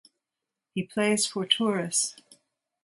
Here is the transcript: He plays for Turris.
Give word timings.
He 0.73 0.81
plays 0.81 1.27
for 1.27 1.45
Turris. 1.45 2.15